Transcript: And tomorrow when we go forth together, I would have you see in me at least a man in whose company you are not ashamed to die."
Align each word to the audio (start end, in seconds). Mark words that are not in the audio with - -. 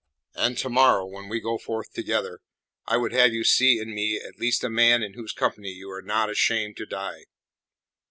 And 0.33 0.57
tomorrow 0.57 1.05
when 1.05 1.29
we 1.29 1.39
go 1.39 1.59
forth 1.59 1.93
together, 1.93 2.39
I 2.87 2.97
would 2.97 3.11
have 3.11 3.33
you 3.35 3.43
see 3.43 3.77
in 3.79 3.93
me 3.93 4.17
at 4.17 4.39
least 4.39 4.63
a 4.63 4.69
man 4.71 5.03
in 5.03 5.13
whose 5.13 5.31
company 5.31 5.69
you 5.69 5.91
are 5.91 6.01
not 6.01 6.27
ashamed 6.27 6.75
to 6.77 6.87
die." 6.87 7.25